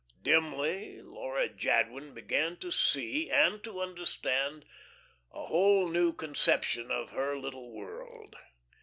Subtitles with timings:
[0.23, 4.65] Dimly Laura Jadwin began to see and to understand
[5.31, 8.35] a whole new conception of her little world.